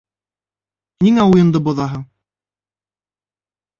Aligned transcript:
—Ниңә 1.07 1.27
уйынды 1.33 1.63
боҙаһың! 1.67 2.03